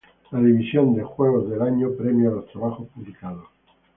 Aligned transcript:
La 0.31 0.39
"División 0.39 0.95
de 0.95 1.03
Juegos 1.03 1.47
del 1.47 1.61
Año" 1.61 1.91
premia 1.95 2.31
los 2.31 2.47
trabajos 2.47 2.87
publicados. 2.89 3.45